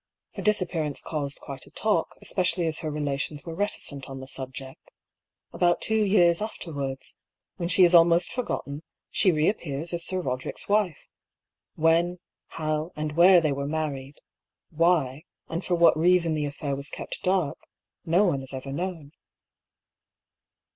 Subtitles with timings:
[0.33, 4.25] Her disap pearance caused quite a talk, especially as her relations were reticent on the
[4.25, 4.91] subject.
[5.53, 7.17] About two years after wards,
[7.57, 11.07] when she is almost forgotten, she reappears as Sir Roderick's wife.
[11.75, 12.17] When,
[12.47, 14.15] how, and where they were married—
[14.81, 17.59] why, and for what reason the affair was kept dark—
[18.03, 19.11] no one has ever known."